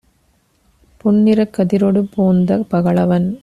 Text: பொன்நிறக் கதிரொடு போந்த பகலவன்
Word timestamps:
பொன்நிறக் 1.05 1.53
கதிரொடு 1.57 2.01
போந்த 2.15 2.59
பகலவன் 2.69 3.39